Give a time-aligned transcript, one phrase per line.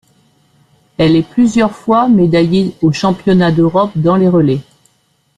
[0.97, 4.61] Elle est plusieurs fois médaillée aux Championnats d'Europe dans les relais.